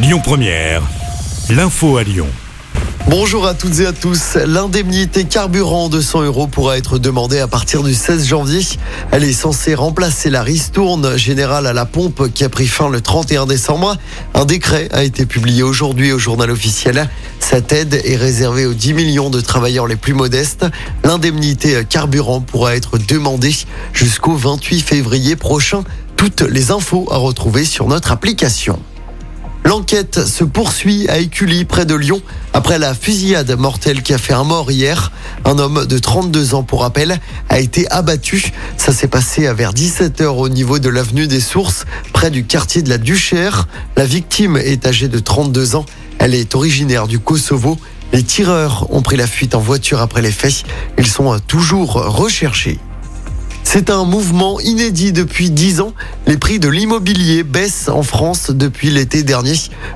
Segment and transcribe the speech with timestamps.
[0.00, 0.82] Lyon Première,
[1.50, 2.28] l'info à Lyon.
[3.08, 4.36] Bonjour à toutes et à tous.
[4.46, 8.60] L'indemnité carburant de 100 euros pourra être demandée à partir du 16 janvier.
[9.10, 13.00] Elle est censée remplacer la ristourne générale à la pompe qui a pris fin le
[13.00, 13.96] 31 décembre.
[14.34, 17.08] Un décret a été publié aujourd'hui au journal officiel.
[17.40, 20.64] Cette aide est réservée aux 10 millions de travailleurs les plus modestes.
[21.02, 23.56] L'indemnité carburant pourra être demandée
[23.92, 25.82] jusqu'au 28 février prochain.
[26.14, 28.78] Toutes les infos à retrouver sur notre application.
[29.64, 34.32] L'enquête se poursuit à Écully, près de Lyon, après la fusillade mortelle qui a fait
[34.32, 35.12] un mort hier.
[35.44, 38.52] Un homme de 32 ans, pour rappel, a été abattu.
[38.76, 42.82] Ça s'est passé à vers 17h au niveau de l'avenue des Sources, près du quartier
[42.82, 43.68] de la Duchère.
[43.96, 45.84] La victime est âgée de 32 ans.
[46.18, 47.76] Elle est originaire du Kosovo.
[48.12, 50.64] Les tireurs ont pris la fuite en voiture après les faits.
[50.96, 52.78] Ils sont toujours recherchés.
[53.70, 55.92] C'est un mouvement inédit depuis 10 ans.
[56.26, 59.52] Les prix de l'immobilier baissent en France depuis l'été dernier.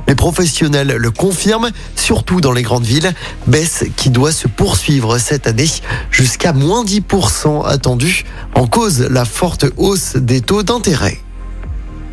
[0.06, 3.14] Les professionnels le confirment, surtout dans les grandes villes.
[3.47, 5.70] Baisse qui doit se poursuivre cette année
[6.10, 11.16] jusqu'à moins 10% attendu en cause la forte hausse des taux d'intérêt.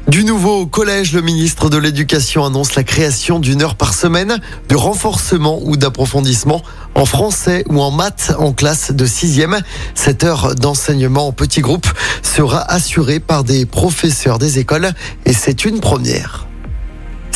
[0.09, 4.75] Du nouveau collège, le ministre de l'Éducation annonce la création d'une heure par semaine de
[4.75, 6.63] renforcement ou d'approfondissement
[6.95, 9.59] en français ou en maths en classe de sixième.
[9.93, 11.87] Cette heure d'enseignement en petits groupes
[12.23, 14.89] sera assurée par des professeurs des écoles
[15.27, 16.48] et c'est une première.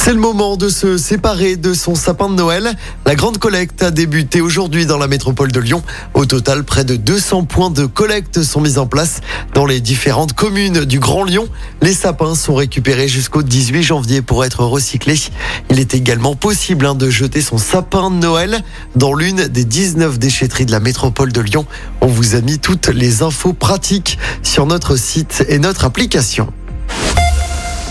[0.05, 2.75] C'est le moment de se séparer de son sapin de Noël.
[3.05, 5.81] La grande collecte a débuté aujourd'hui dans la métropole de Lyon.
[6.13, 9.21] Au total, près de 200 points de collecte sont mis en place
[9.53, 11.47] dans les différentes communes du Grand Lyon.
[11.81, 15.21] Les sapins sont récupérés jusqu'au 18 janvier pour être recyclés.
[15.69, 18.61] Il est également possible hein, de jeter son sapin de Noël
[18.97, 21.65] dans l'une des 19 déchetteries de la métropole de Lyon.
[22.01, 26.51] On vous a mis toutes les infos pratiques sur notre site et notre application.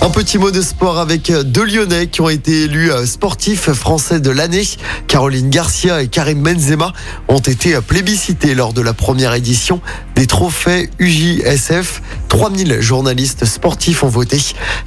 [0.04, 4.18] Un petit mot de sport avec deux Lyonnais qui ont été élus euh, sportifs français
[4.18, 4.64] de l'année.
[5.06, 6.92] Caroline Garcia et Karim Benzema
[7.28, 9.80] ont été plébiscités lors de la première édition
[10.16, 12.02] des trophées UJSF.
[12.28, 14.40] 3000 journalistes sportifs ont voté.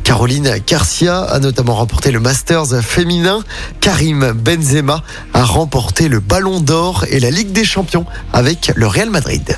[0.03, 3.41] Caroline Garcia a notamment remporté le Masters féminin.
[3.79, 5.01] Karim Benzema
[5.33, 9.57] a remporté le Ballon d'Or et la Ligue des Champions avec le Real Madrid.